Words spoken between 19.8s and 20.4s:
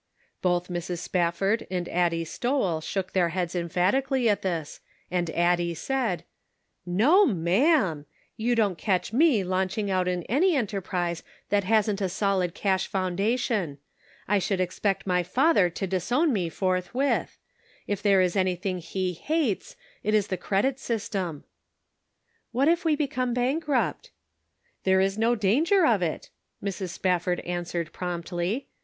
it is the